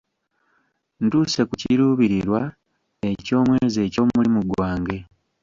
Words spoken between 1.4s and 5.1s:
ku kiruubirirwa eky'omwezi eky'omulimu gwange.